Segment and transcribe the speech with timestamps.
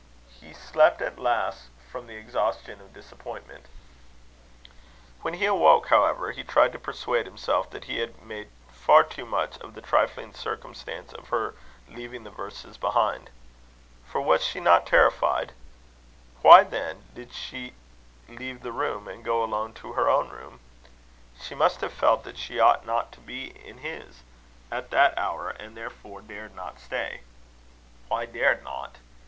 [0.39, 3.67] He slept at last, from the exhaustion of disappointment.
[5.21, 9.27] When he awoke, however, he tried to persuade himself that he had made far too
[9.27, 11.53] much of the trifling circumstance of her
[11.87, 13.29] leaving the verses behind.
[14.07, 15.51] For was she not terrified?
[16.41, 17.73] Why, then, did she
[18.27, 20.61] leave him and go alone to her own room?
[21.39, 24.23] She must have felt that she ought not to be in his,
[24.71, 27.19] at that hour, and therefore dared not stay.
[28.07, 28.95] Why dared not?